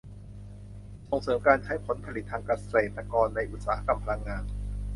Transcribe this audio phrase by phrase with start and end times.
[1.09, 4.43] ส่งเสริมการใช้ผลผลิตทางการเกษตรในอุตสาหกรรมพลังงาน